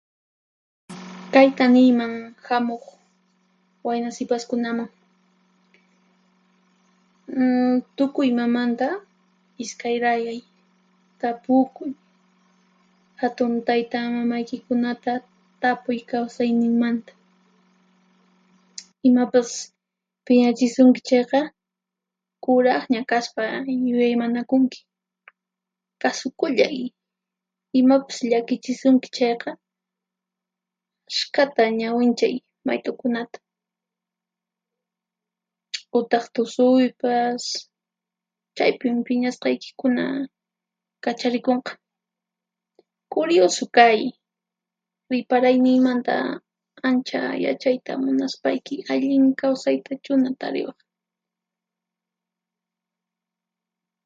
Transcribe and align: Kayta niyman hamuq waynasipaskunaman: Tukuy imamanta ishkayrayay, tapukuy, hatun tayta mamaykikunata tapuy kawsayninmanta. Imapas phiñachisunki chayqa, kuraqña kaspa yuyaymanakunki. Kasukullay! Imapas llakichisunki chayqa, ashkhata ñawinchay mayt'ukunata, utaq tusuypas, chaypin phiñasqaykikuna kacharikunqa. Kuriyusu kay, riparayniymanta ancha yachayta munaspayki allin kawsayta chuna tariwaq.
Kayta 1.33 1.65
niyman 1.75 2.13
hamuq 2.45 2.85
waynasipaskunaman: 3.85 4.89
Tukuy 7.97 8.25
imamanta 8.33 8.87
ishkayrayay, 9.63 10.39
tapukuy, 11.21 11.91
hatun 13.21 13.51
tayta 13.67 13.99
mamaykikunata 14.17 15.11
tapuy 15.61 15.97
kawsayninmanta. 16.11 17.11
Imapas 19.07 19.49
phiñachisunki 20.25 21.01
chayqa, 21.09 21.39
kuraqña 22.43 23.01
kaspa 23.11 23.43
yuyaymanakunki. 23.89 24.79
Kasukullay! 26.01 26.77
Imapas 27.79 28.17
llakichisunki 28.29 29.07
chayqa, 29.17 29.49
ashkhata 31.09 31.63
ñawinchay 31.79 32.35
mayt'ukunata, 32.67 33.37
utaq 35.97 36.23
tusuypas, 36.35 37.43
chaypin 38.57 38.95
phiñasqaykikuna 39.05 40.03
kacharikunqa. 41.03 41.73
Kuriyusu 43.13 43.65
kay, 43.77 43.99
riparayniymanta 45.11 46.13
ancha 46.87 47.19
yachayta 47.45 47.91
munaspayki 48.03 48.75
allin 48.91 49.25
kawsayta 49.39 49.91
chuna 50.05 50.29
tariwaq. 50.41 50.79